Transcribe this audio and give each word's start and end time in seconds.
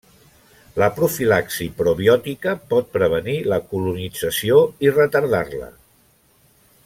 La 0.83 0.87
profilaxi 0.99 1.67
probiòtica 1.81 2.55
pot 2.71 2.89
prevenir 2.97 3.37
la 3.53 3.61
colonització 3.75 4.57
i 4.87 4.95
retardar-la. 4.97 5.71